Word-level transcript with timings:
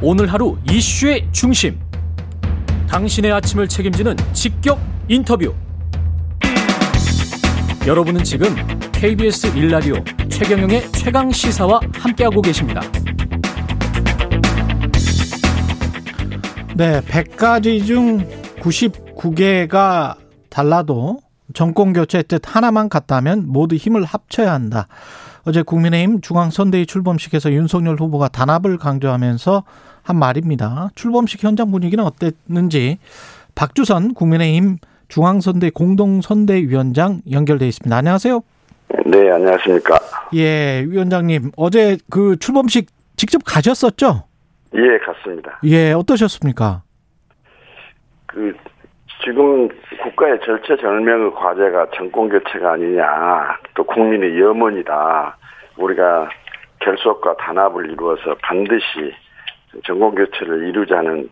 오늘 0.00 0.32
하루 0.32 0.56
이슈의 0.70 1.26
중심. 1.32 1.76
당신의 2.88 3.32
아침을 3.32 3.66
책임지는 3.66 4.14
직격 4.32 4.78
인터뷰. 5.08 5.52
여러분은 7.84 8.22
지금 8.22 8.54
KBS 8.92 9.48
일라디오 9.56 9.96
최경영의 10.28 10.92
최강 10.92 11.32
시사와 11.32 11.80
함께하고 11.94 12.40
계십니다. 12.40 12.80
네, 16.76 17.00
100가지 17.00 17.84
중 17.84 18.18
99개가 18.60 20.16
달라도 20.48 21.18
정권 21.54 21.92
교체 21.92 22.22
뜻 22.22 22.42
하나만 22.44 22.88
같다면 22.88 23.48
모두 23.48 23.74
힘을 23.74 24.04
합쳐야 24.04 24.52
한다. 24.52 24.86
어제 25.44 25.62
국민의힘 25.62 26.20
중앙선대위 26.20 26.86
출범식에서 26.86 27.52
윤석열 27.52 27.96
후보가 27.96 28.28
단합을 28.28 28.76
강조하면서 28.76 29.64
한 30.08 30.18
말입니다. 30.18 30.88
출범식 30.94 31.44
현장 31.44 31.70
분위기는 31.70 32.02
어땠는지 32.02 32.98
박주선 33.54 34.14
국민의힘 34.14 34.78
중앙선대 35.08 35.70
공동선대위원장 35.70 37.20
연결돼 37.30 37.66
있습니다. 37.68 37.94
안녕하세요. 37.94 38.40
네, 39.04 39.30
안녕하십니까. 39.30 39.98
예, 40.34 40.82
위원장님 40.88 41.52
어제 41.56 41.98
그 42.10 42.36
출범식 42.38 42.86
직접 43.16 43.42
가셨었죠? 43.44 44.24
예, 44.74 44.98
갔습니다. 44.98 45.60
예, 45.64 45.92
어떠셨습니까? 45.92 46.82
그 48.26 48.54
지금 49.24 49.68
국가의 50.02 50.38
절체절명의 50.44 51.34
과제가 51.34 51.88
정권 51.96 52.30
교체가 52.30 52.72
아니냐, 52.72 53.58
또 53.74 53.84
국민의 53.84 54.40
염원이다. 54.40 55.36
우리가 55.76 56.30
결속과 56.78 57.36
단합을 57.36 57.90
이루어서 57.90 58.36
반드시 58.42 59.12
정권 59.84 60.14
교체를 60.14 60.68
이루자는 60.68 61.28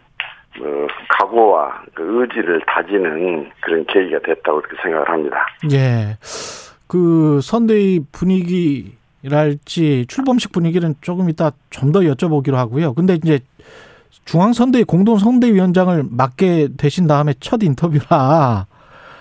뭐 0.59 0.87
각오와 1.11 1.83
그 1.95 2.23
의지를 2.23 2.61
다지는 2.67 3.51
그런 3.61 3.85
계기가 3.87 4.19
됐다고 4.21 4.63
그렇게 4.63 4.83
생각을 4.83 5.09
합니다. 5.09 5.47
예. 5.73 6.17
그 6.89 7.41
선대위 7.43 8.01
분위기랄지 8.13 10.07
출범식 10.07 10.53
분위기는 10.53 10.95
조금 11.01 11.29
이따 11.29 11.51
좀 11.71 11.93
더 11.93 12.01
여쭤보기로 12.01 12.55
하고요. 12.55 12.95
근데 12.95 13.15
이제 13.15 13.41
중앙선대위 14.25 14.85
공동선대위원장을 14.85 16.05
맡게 16.11 16.69
되신 16.77 17.07
다음에 17.07 17.35
첫 17.39 17.63
인터뷰라 17.63 18.67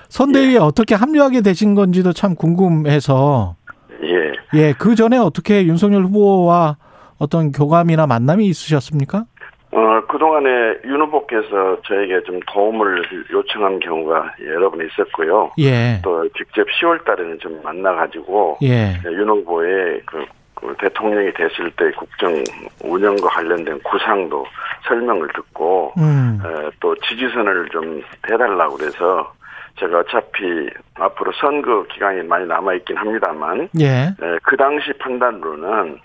선대위에 0.09 0.53
예. 0.53 0.57
어떻게 0.57 0.95
합류하게 0.95 1.41
되신 1.41 1.75
건지도 1.75 2.13
참 2.13 2.35
궁금해서 2.35 3.55
예. 4.03 4.59
예, 4.59 4.73
그 4.73 4.95
전에 4.95 5.17
어떻게 5.17 5.65
윤석열 5.65 6.03
후보와 6.05 6.77
어떤 7.19 7.51
교감이나 7.51 8.07
만남이 8.07 8.45
있으셨습니까? 8.45 9.25
어, 9.71 10.01
그동안에 10.07 10.49
윤 10.85 11.01
후보께서 11.01 11.81
저에게 11.85 12.23
좀 12.23 12.39
도움을 12.47 13.03
요청한 13.29 13.79
경우가 13.79 14.35
여러 14.45 14.69
번 14.69 14.79
있었고요. 14.87 15.51
예. 15.59 15.99
또 16.01 16.27
직접 16.29 16.65
10월 16.67 17.03
달에는 17.03 17.39
좀 17.39 17.61
만나가지고. 17.61 18.59
예. 18.63 18.93
윤 19.05 19.27
후보의 19.27 20.01
그, 20.05 20.25
그 20.53 20.73
대통령이 20.79 21.33
됐을 21.33 21.69
때 21.71 21.91
국정 21.91 22.41
운영과 22.83 23.27
관련된 23.27 23.81
구상도 23.83 24.45
설명을 24.87 25.27
듣고, 25.35 25.93
음. 25.97 26.39
에, 26.45 26.69
또 26.79 26.95
지지선을 26.95 27.67
좀 27.69 28.01
해달라고 28.29 28.77
그래서 28.77 29.33
제가 29.77 29.99
어차피 29.99 30.69
앞으로 30.93 31.33
선거 31.41 31.83
기간이 31.91 32.23
많이 32.23 32.47
남아있긴 32.47 32.95
합니다만, 32.95 33.67
예. 33.81 33.85
에, 33.85 34.37
그 34.43 34.55
당시 34.55 34.93
판단으로는 34.99 35.99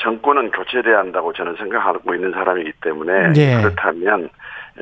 정권은 0.00 0.50
교체돼야 0.50 0.98
한다고 0.98 1.32
저는 1.32 1.56
생각하고 1.56 2.14
있는 2.14 2.32
사람이기 2.32 2.72
때문에 2.82 3.32
예. 3.36 3.60
그렇다면 3.60 4.28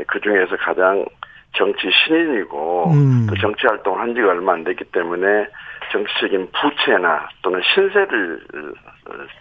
그 0.07 0.21
중에서 0.21 0.57
가장 0.57 1.05
정치 1.53 1.91
신인이고 1.91 2.91
음. 2.91 3.27
또 3.29 3.37
정치 3.37 3.67
활동을 3.67 4.01
한 4.01 4.15
지가 4.15 4.29
얼마 4.29 4.53
안 4.53 4.65
됐기 4.65 4.85
때문에 4.93 5.47
정치적인 5.93 6.49
부채나 6.53 7.29
또는 7.43 7.61
신세를 7.75 8.41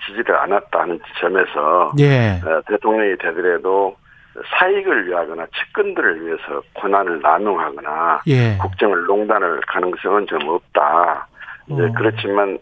지지를 0.06 0.36
않았다는 0.36 1.00
점에서 1.20 1.92
예. 2.00 2.42
대통령이 2.68 3.18
되더라도 3.18 3.96
사익을 4.58 5.08
위하거나 5.08 5.46
측근들을 5.48 6.26
위해서 6.26 6.62
권한을 6.76 7.20
남용하거나 7.22 8.22
예. 8.28 8.58
국정을 8.58 9.06
농단할 9.06 9.60
가능성은 9.68 10.28
좀 10.28 10.48
없다. 10.48 11.28
이제 11.68 11.84
어. 11.84 11.94
그렇지만 11.96 12.58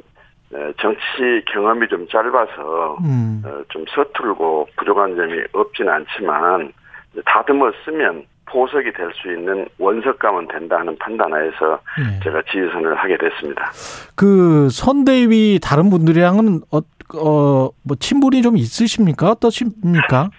정치 0.81 1.43
경험이 1.51 1.87
좀 1.87 2.07
짧아서 2.07 2.97
음. 3.03 3.41
어, 3.45 3.61
좀 3.69 3.83
서툴고 3.93 4.67
부족한 4.77 5.15
점이 5.15 5.33
없지는 5.53 5.91
않지만 5.91 6.71
다듬어 7.25 7.71
쓰면 7.83 8.23
보석이 8.49 8.93
될 8.93 9.11
수 9.21 9.29
있는 9.33 9.67
원석감은 9.77 10.47
된다 10.47 10.79
하는 10.79 10.97
판단하에서 10.97 11.79
예. 11.99 12.19
제가 12.23 12.41
지휘선을 12.49 12.95
하게 12.95 13.17
됐습니다. 13.17 13.71
그 14.15 14.69
선대위 14.69 15.59
다른 15.61 15.89
분들이랑은 15.89 16.61
어, 16.71 16.77
어, 16.77 17.69
뭐 17.83 17.95
친분이 17.99 18.41
좀 18.41 18.55
있으십니까? 18.55 19.31
어떠십니까? 19.31 20.29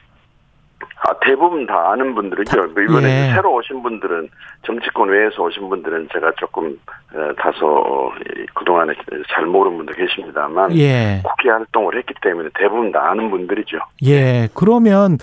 아, 1.01 1.15
대부분 1.21 1.67
다 1.67 1.93
아는 1.93 2.15
분들이죠. 2.15 2.57
뭐 2.75 2.83
이번에 2.83 3.29
예. 3.29 3.35
새로 3.35 3.55
오신 3.55 3.83
분들은 3.83 4.29
정치권 4.67 5.09
외에서 5.09 5.43
오신 5.43 5.69
분들은 5.69 6.09
제가 6.13 6.33
조금 6.39 6.79
어, 7.15 7.33
다소 7.39 8.13
이, 8.21 8.47
그동안에 8.55 8.95
잘 9.33 9.47
모르는 9.47 9.77
분도 9.77 9.93
계십니다만 9.93 10.77
예. 10.77 11.23
국회 11.25 11.51
활동을 11.51 11.97
했기 11.97 12.15
때문에 12.21 12.49
대부분 12.59 12.91
다 12.91 13.11
아는 13.11 13.31
분들이죠. 13.31 13.79
예. 14.07 14.49
그러면 14.55 15.19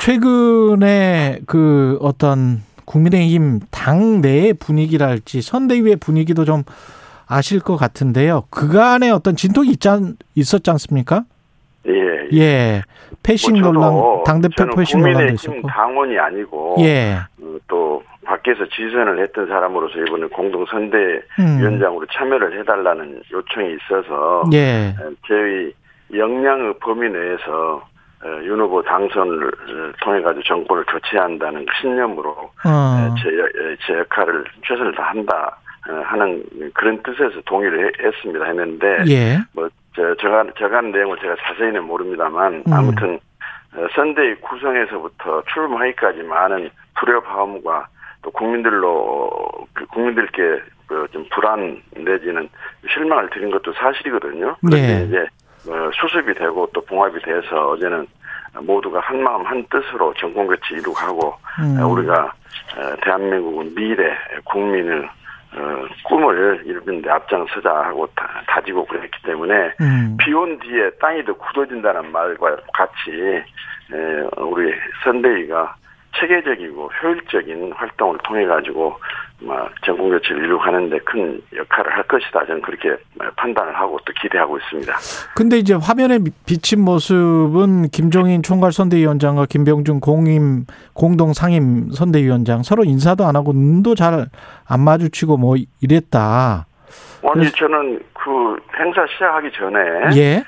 최근에 0.00 1.40
그 1.46 1.98
어떤 2.00 2.62
국민의힘 2.84 3.60
당 3.72 4.20
내의 4.20 4.54
분위기랄지 4.54 5.42
선대위의 5.42 5.96
분위기도 5.96 6.44
좀 6.44 6.62
아실 7.26 7.58
것 7.58 7.76
같은데요. 7.76 8.44
그간에 8.50 9.10
어떤 9.10 9.34
진통이 9.34 9.70
있지 9.70 9.88
않, 9.88 10.16
있었지 10.36 10.70
않습니까? 10.70 11.24
예. 11.88 12.28
예. 12.36 12.82
패싱 13.22 13.60
뭐 13.60 13.72
논란, 13.72 14.24
당대표 14.24 14.66
패싱 14.76 15.00
논란도 15.00 15.32
있었고. 15.34 15.68
당원이 15.68 16.18
아니고 16.18 16.76
예. 16.80 17.16
어, 17.42 17.56
또 17.68 18.02
밖에서 18.24 18.64
지선을 18.68 19.22
했던 19.22 19.46
사람으로서 19.46 19.98
이번에 20.00 20.26
공동선대위원장으로 20.26 22.00
음. 22.02 22.06
참여를 22.12 22.58
해달라는 22.60 23.22
요청이 23.32 23.76
있어서 23.76 24.44
예. 24.52 24.94
어, 25.00 25.10
저희 25.26 25.72
역량의 26.14 26.74
범위 26.80 27.08
내에서 27.08 27.82
어, 28.24 28.28
윤 28.44 28.58
후보 28.60 28.82
당선을 28.82 29.52
통해 30.02 30.20
가지고 30.22 30.42
정권을 30.44 30.84
교체한다는 30.86 31.66
신념으로 31.80 32.30
어. 32.64 33.14
제, 33.22 33.28
여- 33.38 33.76
제 33.86 33.98
역할을 33.98 34.44
최선을 34.66 34.94
다한다 34.94 35.56
어, 35.88 35.92
하는 36.04 36.42
그런 36.74 37.00
뜻에서 37.02 37.40
동의를 37.44 37.86
해- 37.86 38.06
했습니다 38.06 38.44
했는데 38.44 38.86
예. 39.08 39.38
뭐 39.52 39.68
저, 39.96 40.14
저가 40.16 40.44
저간 40.58 40.92
내용을 40.92 41.16
제가 41.18 41.34
자세히는 41.42 41.84
모릅니다만 41.84 42.62
음. 42.66 42.72
아무튼 42.72 43.18
어, 43.74 43.86
선대위 43.94 44.36
구성에서부터 44.36 45.42
출범하기까지 45.52 46.22
많은 46.22 46.70
불협화음과 46.98 47.88
또 48.22 48.30
국민들로 48.30 49.30
그 49.72 49.86
국민들께 49.86 50.60
그좀 50.86 51.26
불안 51.32 51.82
내지는 51.96 52.48
실망을 52.92 53.28
드린 53.30 53.50
것도 53.50 53.72
사실이거든요. 53.72 54.56
그런데 54.60 54.86
네. 54.86 55.04
이제 55.04 55.26
어, 55.70 55.90
수습이 55.94 56.34
되고 56.34 56.68
또 56.72 56.84
봉합이 56.84 57.20
돼서 57.22 57.70
어제는 57.70 58.06
모두가 58.60 59.00
한 59.00 59.22
마음 59.22 59.44
한 59.44 59.64
뜻으로 59.68 60.14
정권 60.14 60.46
교체 60.46 60.74
이루고 60.74 61.34
음. 61.60 61.80
어, 61.80 61.86
우리가 61.88 62.32
어, 62.76 62.96
대한민국은 63.02 63.74
미래 63.74 64.16
국민을 64.44 65.08
어, 65.54 65.86
꿈을 66.04 66.62
이루는데 66.64 67.10
앞장서자 67.10 67.70
하고 67.70 68.06
다, 68.14 68.42
다지고 68.46 68.84
그랬기 68.86 69.22
때문에 69.22 69.74
음. 69.80 70.16
비온 70.18 70.58
뒤에 70.58 70.90
땅이 71.00 71.24
더 71.24 71.32
굳어진다는 71.34 72.10
말과 72.12 72.56
같이 72.74 73.10
에, 73.92 74.26
우리 74.38 74.72
선대위가 75.04 75.76
체계적이고 76.18 76.90
효율적인 77.02 77.72
활동을 77.74 78.18
통해 78.24 78.46
가지고 78.46 78.96
막 79.40 79.70
정권 79.84 80.08
교체를 80.10 80.44
이루가는데 80.44 80.98
큰 81.00 81.40
역할을 81.54 81.92
할 81.94 82.02
것이다. 82.04 82.46
저는 82.46 82.62
그렇게 82.62 82.96
판단을 83.36 83.74
하고 83.76 83.98
또 84.06 84.12
기대하고 84.20 84.56
있습니다. 84.58 84.94
근데 85.36 85.58
이제 85.58 85.74
화면에 85.74 86.18
비친 86.46 86.80
모습은 86.80 87.88
김종인 87.90 88.42
총괄 88.42 88.72
선대위원장과 88.72 89.46
김병준 89.46 90.00
공임 90.00 90.64
공동 90.94 91.34
상임 91.34 91.90
선대위원장 91.90 92.62
서로 92.62 92.84
인사도 92.84 93.24
안 93.26 93.36
하고 93.36 93.52
눈도 93.52 93.94
잘 93.94 94.26
안 94.68 94.80
마주치고 94.80 95.36
뭐 95.36 95.56
이랬다. 95.80 96.66
아니 97.28 97.50
저는 97.50 98.00
그 98.14 98.56
행사 98.78 99.04
시작하기 99.12 99.50
전에 99.52 99.78
예. 100.16 100.22
에, 100.36 100.42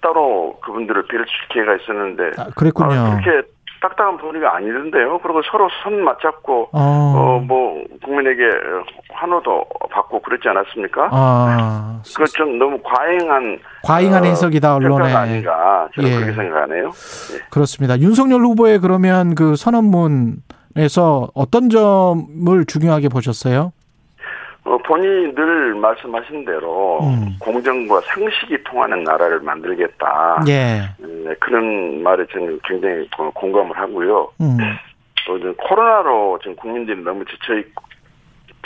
따로 0.00 0.58
그분들을 0.64 1.06
뵐 1.06 1.24
기회가 1.52 1.76
있었는데 1.76 2.30
아, 2.40 2.46
그랬군요. 2.56 2.90
아, 2.92 3.20
그렇게 3.20 3.46
딱딱한 3.80 4.18
분위기가 4.18 4.56
아니던데요. 4.56 5.18
그리고 5.22 5.42
서로 5.50 5.68
손 5.82 6.02
맞잡고 6.02 6.70
어, 6.72 7.42
어뭐 7.48 7.84
국민에게 8.04 8.42
환호도 9.10 9.64
받고 9.90 10.20
그랬지 10.20 10.48
않았습니까? 10.48 11.08
아, 11.12 12.00
그건 12.06 12.26
좀 12.26 12.58
너무 12.58 12.78
과잉한 12.82 13.58
과잉한 13.84 14.22
어, 14.22 14.26
해석이다 14.26 14.76
언론에. 14.76 15.04
평가가 15.04 15.20
아닌가 15.20 15.88
저는 15.94 16.10
예. 16.10 16.14
그렇게 16.16 16.32
생각하네요. 16.32 16.90
그렇습니다. 17.50 17.98
윤석열 17.98 18.40
후보의 18.42 18.80
그러면 18.80 19.34
그 19.34 19.56
선언문에서 19.56 21.30
어떤 21.34 21.70
점을 21.70 22.64
중요하게 22.66 23.08
보셨어요? 23.08 23.72
어, 24.68 24.76
본인이 24.86 25.34
늘 25.34 25.74
말씀하신 25.76 26.44
대로 26.44 27.00
음. 27.02 27.36
공정과 27.40 28.02
상식이 28.02 28.62
통하는 28.64 29.02
나라를 29.02 29.40
만들겠다. 29.40 30.42
예. 30.48 30.82
네, 31.48 31.50
그런 31.50 32.02
말에 32.02 32.26
저는 32.32 32.60
굉장히 32.64 33.08
고- 33.16 33.30
공감을 33.32 33.76
하고요. 33.76 34.30
음. 34.40 34.56
또 35.26 35.38
코로나로 35.56 36.38
지금 36.42 36.56
국민들이 36.56 37.02
너무 37.02 37.24
지쳐 37.24 37.54
있고 37.58 37.84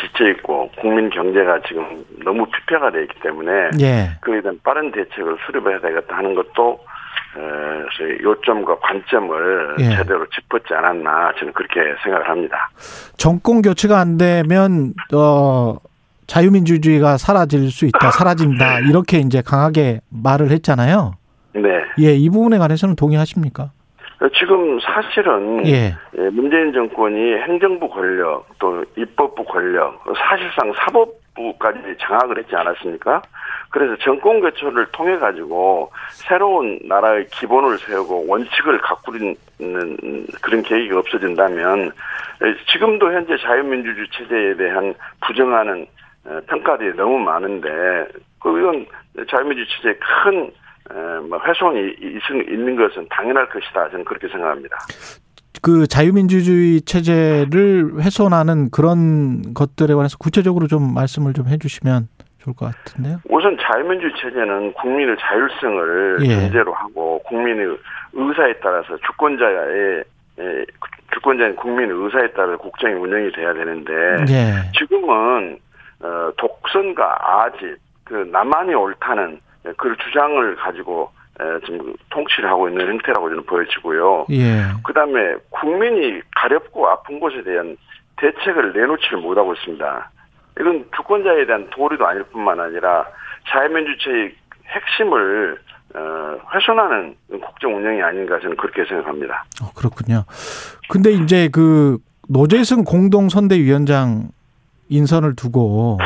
지쳐 0.01 0.29
있고 0.31 0.71
국민 0.81 1.11
경제가 1.11 1.61
지금 1.67 2.05
너무 2.25 2.47
피폐가 2.47 2.91
돼 2.91 3.03
있기 3.03 3.21
때문에 3.21 3.71
예. 3.81 4.11
그에 4.21 4.41
대한 4.41 4.59
빠른 4.65 4.91
대책을 4.93 5.37
수립해야 5.47 5.81
되겠다 5.81 6.17
하는 6.17 6.35
것도 6.35 6.79
어, 7.35 7.85
요점과 8.23 8.79
관점을 8.81 9.77
예. 9.81 9.97
제대로 9.97 10.25
짚었지 10.27 10.73
않았나 10.75 11.33
저는 11.39 11.53
그렇게 11.53 11.81
생각을 12.03 12.29
합니다. 12.29 12.71
정권 13.17 13.63
교체가 13.63 13.99
안 13.99 14.17
되면 14.19 14.95
어 15.15 15.77
자유민주주의가 16.27 17.17
사라질 17.19 17.71
수 17.71 17.85
있다, 17.87 18.11
사라진다 18.13 18.81
이렇게 18.81 19.19
이제 19.19 19.43
강하게 19.45 20.01
말을 20.11 20.51
했잖아요. 20.51 21.15
네. 21.55 21.85
예, 22.01 22.15
이 22.15 22.29
부분에 22.31 22.59
관해서는 22.59 22.97
동의하십니까? 22.97 23.71
지금 24.39 24.79
사실은 24.81 25.67
예. 25.67 25.95
예, 26.17 26.31
문재인 26.31 26.73
정권이 26.73 27.35
행정부 27.39 27.89
권력 27.89 28.47
또 28.59 28.85
입법부 28.97 29.45
권력 29.45 30.01
사실상 30.17 30.73
사법부까지 30.75 31.97
장악을 31.99 32.39
했지 32.39 32.55
않았습니까? 32.55 33.21
그래서 33.71 33.97
정권 34.03 34.41
교체를 34.41 34.87
통해 34.93 35.17
가지고 35.19 35.91
새로운 36.11 36.79
나라의 36.85 37.27
기본을 37.29 37.79
세우고 37.79 38.27
원칙을 38.29 38.79
가꾸는 38.79 39.35
그런 40.41 40.63
계획이 40.63 40.93
없어진다면 40.93 41.91
예, 42.45 42.55
지금도 42.73 43.13
현재 43.13 43.37
자유민주주의 43.39 44.07
체제에 44.13 44.57
대한 44.57 44.95
부정하는 45.27 45.87
어, 46.25 46.41
평가들이 46.47 46.95
너무 46.95 47.19
많은데 47.19 47.69
그 48.41 48.57
이건 48.59 48.87
자유민주주의 49.29 49.67
체제의 49.77 49.95
큰 49.99 50.45
에, 50.45 50.53
뭐 51.29 51.39
훼손이 51.45 51.81
있- 52.01 52.49
있는 52.53 52.77
것은 52.77 53.07
당연할 53.11 53.49
것이다. 53.49 53.91
저는 53.91 54.05
그렇게 54.05 54.29
생각합니다. 54.29 54.77
그 55.63 55.87
자유민주주의 55.87 56.81
체제를 56.83 58.01
훼손하는 58.01 58.71
그런 58.71 59.55
것들에 59.55 59.95
관해서 59.95 60.17
구체적으로 60.19 60.67
좀 60.67 60.93
말씀을 60.95 61.35
좀 61.35 61.47
해주시면 61.47 62.09
좋을 62.41 62.57
것 62.57 62.67
같은데요. 62.75 63.19
우선 63.31 63.57
자유민주주의 63.61 64.13
체제는 64.21 64.73
국민의 64.73 65.17
자율성을 65.21 66.19
예. 66.23 66.29
전제로 66.41 66.73
하고 66.75 67.21
국민의 67.25 67.79
의사에 68.15 68.55
따라서 68.63 68.97
주권자의 69.07 70.05
에, 70.41 70.65
주권자인 71.15 71.55
국민의 71.57 71.97
의사에 71.97 72.33
따라 72.33 72.57
국정이 72.57 72.95
운영이 72.95 73.31
돼야 73.33 73.55
되는데 73.55 73.93
예. 74.31 74.71
지금은 74.77 75.59
어, 76.01 76.33
독선과 76.37 77.45
아집 77.45 77.77
그 78.03 78.15
나만이 78.33 78.75
옳다는 78.75 79.39
그 79.77 79.97
주장을 80.05 80.57
가지고 80.57 81.11
에, 81.41 81.45
지금 81.65 81.95
통치를 82.11 82.49
하고 82.49 82.69
있는 82.69 82.87
형태라고 82.89 83.29
저는 83.29 83.45
보여지고요. 83.47 84.27
예. 84.31 84.65
그다음에 84.85 85.35
국민이 85.51 86.21
가렵고 86.37 86.89
아픈 86.89 87.21
것에 87.21 87.43
대한 87.43 87.77
대책을 88.17 88.73
내놓지를 88.73 89.19
못하고 89.19 89.55
있습니다. 89.55 90.11
이건 90.61 90.85
주권자에 90.97 91.47
대한 91.47 91.69
도리도 91.71 92.07
아닐 92.07 92.23
뿐만 92.25 92.61
아니라 92.61 93.07
자유민주주의 93.49 94.35
핵심을 94.67 95.59
어, 95.95 96.39
훼손하는 96.55 97.15
국정 97.29 97.77
운영이 97.77 98.03
아닌가 98.03 98.39
저는 98.41 98.57
그렇게 98.57 98.85
생각합니다. 98.85 99.45
어, 99.63 99.73
그렇군요. 99.75 100.25
근데 100.89 101.11
이제 101.11 101.49
그 101.53 101.99
노재승 102.29 102.85
공동선대위원장 102.85 104.29
인선을 104.89 105.37
두고 105.37 105.99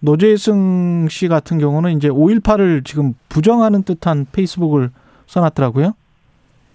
노재승 0.00 1.08
씨 1.10 1.28
같은 1.28 1.58
경우는 1.58 1.92
이제 1.92 2.08
5.18을 2.08 2.84
지금 2.84 3.14
부정하는 3.28 3.82
듯한 3.82 4.26
페이스북을 4.32 4.90
써놨더라고요. 5.26 5.92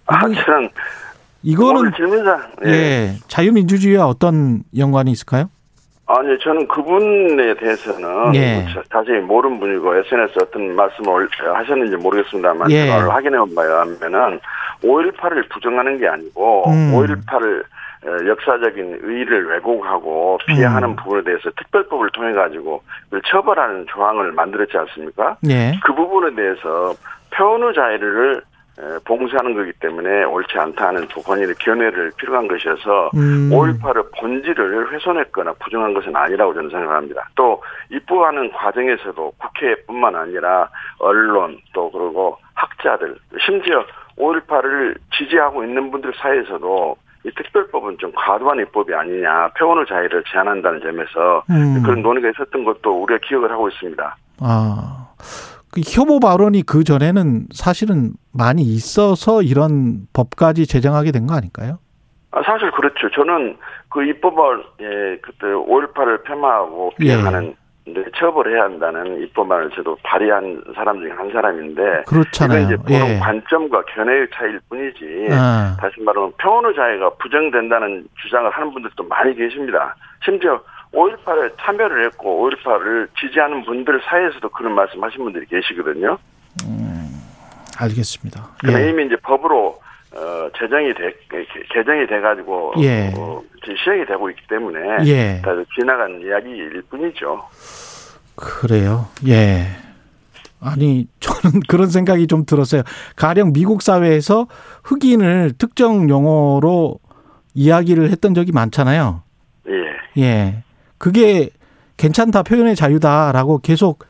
아, 0.06 0.20
저는 0.20 0.68
이거는 1.42 1.92
예. 2.64 2.70
예, 2.70 3.10
자유민주주의와 3.28 4.06
어떤 4.06 4.62
연관이 4.76 5.10
있을까요? 5.10 5.50
아니 6.08 6.38
저는 6.38 6.68
그분에 6.68 7.54
대해서는 7.58 8.34
예. 8.36 8.64
자- 8.72 8.82
자세히 8.92 9.18
모르는 9.20 9.58
분이고 9.58 9.96
SNS 9.96 10.34
어떤 10.40 10.74
말씀을 10.76 11.08
올- 11.08 11.28
하셨는지 11.54 11.96
모르겠습니다만 11.96 12.70
예. 12.70 12.88
확인해 12.90 13.38
봐야하면은 13.56 14.38
5.18을 14.84 15.48
부정하는 15.48 15.98
게 15.98 16.06
아니고 16.06 16.70
음. 16.70 16.92
5.18을 16.94 17.64
역사적인 18.04 19.00
의의를 19.02 19.48
왜곡하고 19.48 20.38
비하하는 20.46 20.90
음. 20.90 20.96
부분에 20.96 21.22
대해서 21.22 21.50
특별법을 21.50 22.10
통해 22.10 22.32
가지고 22.32 22.82
처벌하는 23.26 23.86
조항을 23.88 24.32
만들었지 24.32 24.76
않습니까? 24.76 25.36
예. 25.48 25.72
그 25.84 25.94
부분에 25.94 26.34
대해서 26.34 26.94
표현의 27.30 27.74
자유를 27.74 28.42
에, 28.78 28.98
봉쇄하는 29.06 29.54
거기 29.54 29.72
때문에 29.80 30.24
옳지 30.24 30.58
않다는 30.58 31.08
본인의 31.08 31.54
견해를 31.58 32.12
필요한 32.18 32.46
것이어서 32.46 33.10
음. 33.14 33.48
5.18의 33.50 34.14
본질을 34.18 34.92
훼손했거나 34.92 35.54
부정한 35.54 35.94
것은 35.94 36.14
아니라고 36.14 36.52
저는 36.52 36.68
생각합니다. 36.68 37.28
또 37.34 37.62
입법하는 37.90 38.52
과정에서도 38.52 39.32
국회뿐만 39.38 40.14
아니라 40.14 40.68
언론 40.98 41.58
또 41.72 41.90
그리고 41.90 42.36
학자들 42.54 43.16
심지어 43.46 43.82
5.18을 44.18 44.96
지지하고 45.16 45.64
있는 45.64 45.90
분들 45.90 46.12
사이에서도 46.16 46.96
이 47.26 47.30
특별법은 47.34 47.98
좀 47.98 48.12
과도한 48.14 48.60
입법이 48.60 48.94
아니냐 48.94 49.48
표현의 49.58 49.86
자유를 49.88 50.22
제한한다는 50.30 50.80
점에서 50.80 51.42
음. 51.50 51.82
그런 51.82 52.00
논의가 52.02 52.30
있었던 52.30 52.64
것도 52.64 53.02
우리가 53.02 53.18
기억을 53.26 53.50
하고 53.50 53.68
있습니다. 53.68 54.16
아. 54.40 55.08
그 55.72 55.80
혐오 55.84 56.20
발언이 56.20 56.62
그 56.62 56.84
전에는 56.84 57.48
사실은 57.52 58.12
많이 58.32 58.62
있어서 58.62 59.42
이런 59.42 60.06
법까지 60.14 60.66
제정하게 60.66 61.10
된 61.12 61.26
거 61.26 61.34
아닐까요? 61.34 61.78
아, 62.30 62.42
사실 62.44 62.70
그렇죠. 62.70 63.10
저는 63.10 63.56
그 63.90 64.04
입법을 64.04 64.64
예, 64.80 65.18
그때 65.22 65.46
5.18을 65.48 66.22
폄하하고 66.24 66.92
예. 67.00 67.04
비하하는 67.04 67.50
이 67.50 67.54
제 67.94 68.04
처벌해야 68.16 68.64
한다는 68.64 69.22
입법안을 69.22 69.70
저도 69.70 69.96
발의한 70.02 70.60
사람 70.74 71.00
중에 71.00 71.12
한 71.12 71.30
사람인데 71.30 72.02
그렇잖아요. 72.08 72.66
이제 72.66 72.76
보는 72.76 73.14
예. 73.14 73.18
관점과 73.18 73.84
견해의 73.84 74.26
차이일 74.34 74.60
뿐이지 74.68 75.28
아. 75.30 75.76
다시 75.80 76.00
말하면 76.00 76.32
표현의 76.36 76.74
자유가 76.74 77.10
부정된다는 77.10 78.08
주장을 78.20 78.50
하는 78.50 78.72
분들도 78.72 79.04
많이 79.04 79.36
계십니다. 79.36 79.94
심지어 80.24 80.60
5.18에 80.92 81.52
참여를 81.60 82.06
했고 82.06 82.50
5.18을 82.50 83.08
지지하는 83.20 83.64
분들 83.64 84.00
사이에서도 84.04 84.48
그런 84.48 84.74
말씀하신 84.74 85.22
분들이 85.22 85.46
계시거든요. 85.46 86.18
알겠습니다. 87.78 88.48
근데 88.58 88.86
예. 88.86 88.90
이미 88.90 89.06
이제 89.06 89.16
법으로 89.22 89.78
어, 90.16 90.48
제정이 90.58 90.94
돼 90.94 91.12
개- 91.30 91.46
개정이 91.74 92.06
돼가지고 92.06 92.72
예. 92.78 93.12
어, 93.16 93.42
시행이 93.84 94.06
되고 94.06 94.30
있기 94.30 94.40
때문에 94.48 94.78
예. 95.06 95.42
다 95.42 95.50
지나간 95.78 96.20
이야기일 96.22 96.82
뿐이죠. 96.90 97.42
그래요. 98.34 99.06
예. 99.28 99.66
아니, 100.60 101.06
저는 101.20 101.60
그런 101.68 101.88
생각이 101.90 102.26
좀 102.26 102.44
들었어요. 102.46 102.82
가령 103.14 103.52
미국 103.52 103.82
사회에서 103.82 104.46
흑인을 104.84 105.52
특정 105.58 106.08
용어로 106.08 106.98
이야기를 107.54 108.10
했던 108.10 108.34
적이 108.34 108.52
많잖아요. 108.52 109.22
예. 109.68 110.22
예. 110.22 110.62
그게 110.98 111.50
괜찮다, 111.98 112.42
표현의 112.42 112.74
자유다라고 112.74 113.58
계속 113.58 114.04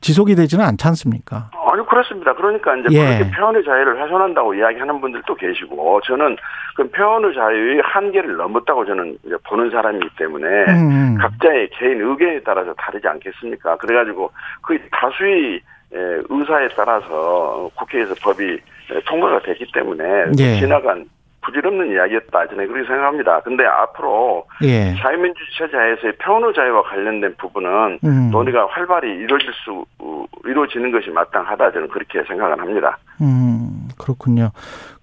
지속이 0.00 0.34
되지는 0.34 0.64
않지 0.64 0.86
않습니까? 0.88 1.50
그렇습니다. 1.92 2.32
그러니까 2.32 2.74
이제 2.76 2.88
예. 2.92 3.18
그렇게 3.18 3.30
표현의 3.36 3.64
자유를 3.64 4.02
훼손한다고 4.02 4.54
이야기하는 4.54 4.98
분들도 4.98 5.34
계시고 5.34 6.00
저는 6.06 6.38
그 6.74 6.90
표현의 6.90 7.34
자유의 7.34 7.82
한계를 7.84 8.36
넘었다고 8.36 8.86
저는 8.86 9.18
보는 9.46 9.70
사람이기 9.70 10.08
때문에 10.16 10.46
음. 10.68 11.18
각자의 11.20 11.68
개인 11.72 12.00
의견에 12.00 12.40
따라서 12.44 12.72
다르지 12.78 13.06
않겠습니까? 13.06 13.76
그래가지고 13.76 14.30
그 14.62 14.78
다수의 14.90 15.60
에, 15.94 16.22
의사에 16.30 16.68
따라서 16.74 17.70
국회에서 17.74 18.14
법이 18.22 18.54
에, 18.54 19.00
통과가 19.04 19.40
됐기 19.40 19.66
때문에 19.74 20.04
예. 20.38 20.60
지나간 20.60 21.04
부질없는 21.42 21.92
이야기였다 21.92 22.48
저는 22.48 22.68
그렇게 22.68 22.86
생각합니다. 22.86 23.40
근데 23.40 23.64
앞으로 23.64 24.46
예. 24.62 24.94
자유민주주의 24.96 25.48
체제에서의 25.58 26.16
표현의 26.18 26.54
자유와 26.54 26.82
관련된 26.82 27.34
부분은 27.36 27.98
음. 28.04 28.30
논의가 28.30 28.66
활발히 28.68 29.08
이루어질 29.08 29.48
수 29.64 29.84
어, 29.98 30.24
이루어지는 30.44 30.90
것이 30.92 31.10
마땅하다 31.10 31.72
저는 31.72 31.88
그렇게 31.88 32.22
생각을 32.26 32.60
합니다. 32.60 32.98
음, 33.20 33.88
그렇군요. 33.98 34.50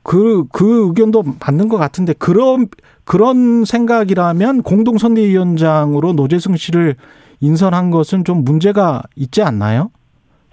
그, 0.04 0.46
그 0.52 0.88
의견도 0.88 1.24
맞는 1.46 1.70
것 1.70 1.78
같은데, 1.78 2.14
그런, 2.18 2.68
그런 3.06 3.64
생각이라면 3.66 4.64
공동선대위원장으로 4.64 6.14
노재승 6.14 6.56
씨를 6.56 6.96
인선한 7.42 7.92
것은 7.92 8.24
좀 8.24 8.44
문제가 8.44 9.04
있지 9.16 9.44
않나요? 9.44 9.92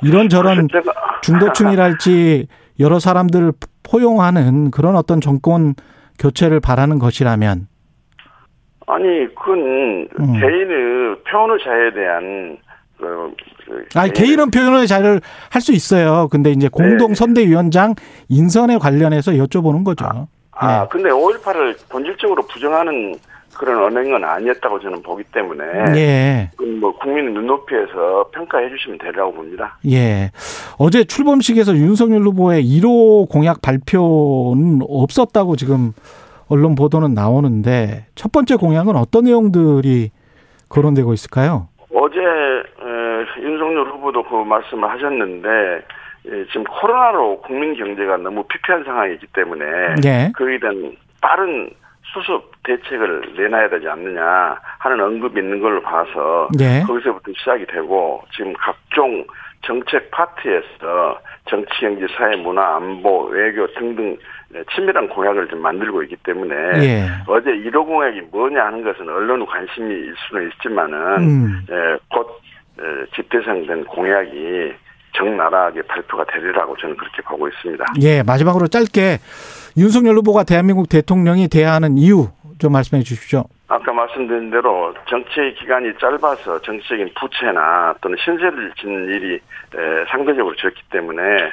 이런저런 0.02 0.68
중도층이랄지 1.22 2.48
여러 2.80 2.98
사람들을 2.98 3.52
포용하는 3.82 4.70
그런 4.70 4.96
어떤 4.96 5.20
정권 5.20 5.74
교체를 6.18 6.60
바라는 6.60 6.98
것이라면. 6.98 7.68
아니, 8.88 9.34
그건 9.34 9.58
음. 10.18 10.32
개인의 10.40 11.16
표현의 11.28 11.58
자유에 11.64 11.92
대한 11.92 12.58
그, 12.98 13.34
그 13.66 13.98
아니, 13.98 14.12
개인은 14.12 14.50
표현의 14.50 14.86
자유를 14.86 15.20
할 15.50 15.60
수 15.60 15.72
있어요. 15.72 16.28
근데 16.30 16.50
이제 16.50 16.68
공동 16.68 17.08
네. 17.08 17.14
선대위원장 17.14 17.94
인선에 18.28 18.78
관련해서 18.78 19.32
여쭤보는 19.32 19.84
거죠. 19.84 20.06
아, 20.06 20.26
아 20.52 20.82
네. 20.82 20.88
근데 20.90 21.10
5.18을 21.10 21.76
본질적으로 21.88 22.42
부정하는 22.46 23.16
그런 23.58 23.82
언행은 23.82 24.24
아니었다고 24.24 24.80
저는 24.80 25.02
보기 25.02 25.24
때문에 25.24 25.64
예. 25.96 26.50
뭐 26.80 26.96
국민 26.98 27.32
눈높이에서 27.34 28.30
평가해 28.32 28.68
주시면 28.70 28.98
되리라고 28.98 29.32
봅니다. 29.32 29.78
예. 29.90 30.30
어제 30.78 31.04
출범식에서 31.04 31.74
윤석열 31.76 32.22
후보의 32.22 32.62
1호 32.62 33.28
공약 33.30 33.62
발표는 33.62 34.80
없었다고 34.88 35.56
지금 35.56 35.92
언론 36.48 36.74
보도는 36.74 37.14
나오는데 37.14 38.06
첫 38.14 38.30
번째 38.30 38.56
공약은 38.56 38.94
어떤 38.96 39.24
내용들이 39.24 40.10
거론되고 40.68 41.12
있을까요? 41.12 41.68
어제 41.94 42.20
윤석열 43.40 43.86
후보도 43.88 44.22
그 44.24 44.34
말씀을 44.36 44.88
하셨는데 44.90 45.46
지금 46.48 46.64
코로나로 46.64 47.40
국민 47.40 47.74
경제가 47.74 48.16
너무 48.18 48.44
피폐한 48.44 48.84
상황이기 48.84 49.26
때문에 49.32 49.64
예. 50.04 50.32
그에 50.34 50.58
대한 50.58 50.96
빠른 51.20 51.70
수습 52.12 52.50
대책을 52.62 53.34
내놔야 53.36 53.68
되지 53.68 53.88
않느냐 53.88 54.58
하는 54.78 55.00
언급이 55.00 55.40
있는 55.40 55.60
걸로 55.60 55.82
봐서 55.82 56.48
네. 56.56 56.82
거기서부터 56.86 57.32
시작이 57.36 57.66
되고 57.66 58.22
지금 58.34 58.52
각종 58.54 59.24
정책 59.62 60.10
파트에서 60.10 61.18
정치, 61.48 61.68
경제, 61.80 62.06
사회, 62.16 62.36
문화, 62.36 62.76
안보, 62.76 63.24
외교 63.26 63.66
등등 63.74 64.16
친밀한 64.74 65.08
공약을 65.08 65.48
좀 65.48 65.60
만들고 65.60 66.02
있기 66.04 66.16
때문에 66.16 66.54
예. 66.82 67.08
어제 67.26 67.50
1호 67.50 67.84
공약이 67.84 68.22
뭐냐 68.30 68.64
하는 68.64 68.84
것은 68.84 69.08
언론 69.08 69.44
관심이 69.44 69.92
있을 69.92 70.14
수는 70.28 70.50
있지만은 70.50 70.98
음. 71.18 71.66
예, 71.70 71.98
곧 72.10 72.40
집대성된 73.14 73.84
공약이 73.86 74.74
적나라하게 75.16 75.82
발표가 75.82 76.24
되리라고 76.24 76.76
저는 76.76 76.96
그렇게 76.96 77.22
보고 77.22 77.48
있습니다. 77.48 77.84
예, 78.02 78.22
마지막으로 78.22 78.68
짧게 78.68 79.18
윤석열 79.76 80.16
후보가 80.16 80.44
대한민국 80.44 80.88
대통령이 80.88 81.48
돼야 81.48 81.72
하는 81.72 81.98
이유 81.98 82.28
좀 82.58 82.72
말씀해 82.72 83.02
주십시오. 83.02 83.44
아까 83.68 83.92
말씀드린 83.92 84.50
대로 84.50 84.94
정치 85.08 85.54
기간이 85.58 85.92
짧아서 85.98 86.60
정치적인 86.62 87.10
부채나 87.18 87.94
또는 88.00 88.16
신세를 88.24 88.72
짓는 88.80 89.08
일이 89.08 89.40
상대적으로 90.10 90.54
적기 90.56 90.80
때문에 90.90 91.52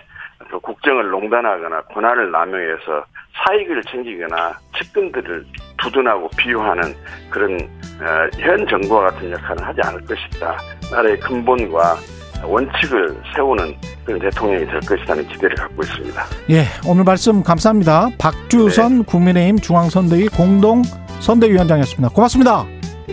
그 0.50 0.60
국정을 0.60 1.10
농단하거나 1.10 1.82
권한을 1.84 2.32
남용해서 2.32 3.06
사익을 3.34 3.82
챙기거나 3.84 4.58
측근들을 4.78 5.46
두둔하고 5.82 6.30
비유하는 6.38 6.84
그런 7.30 7.54
어, 7.56 8.30
현 8.40 8.68
정부와 8.68 9.10
같은 9.10 9.32
역할은 9.32 9.64
하지 9.64 9.82
않을 9.84 10.06
것이다. 10.06 10.58
나라의 10.92 11.20
근본과 11.20 11.96
원칙을 12.44 13.18
세우는 13.36 13.76
그런 14.06 14.20
대통령이 14.20 14.66
될 14.66 14.80
것이라는 14.82 15.28
기대를 15.28 15.56
갖고 15.56 15.84
있습니다. 15.84 16.24
예, 16.52 16.66
오늘 16.86 17.04
말씀 17.04 17.44
감사합니다. 17.44 18.10
박주선 18.18 19.00
네. 19.00 19.04
국민의힘 19.06 19.60
중앙선대위 19.60 20.28
공동 20.30 20.82
선대위원장이었습니다. 21.20 22.10
고맙습니다. 22.10 22.66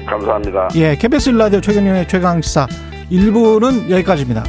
감사합니다. 0.06 0.68
예, 0.76 0.96
KBS 0.96 1.30
일라디오 1.30 1.60
최경영의 1.60 2.08
최강시사 2.08 2.66
1부는 3.10 3.90
여기까지입니다. 3.90 4.44